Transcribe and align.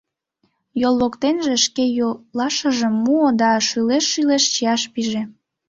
Йол 0.81 0.95
воктенже 1.01 1.55
шке 1.65 1.85
йолашыжым 1.97 2.93
муо 3.03 3.27
да 3.41 3.49
шӱлешт-шӱлешт 3.67 4.47
чияш 4.53 4.81
пиже. 4.93 5.21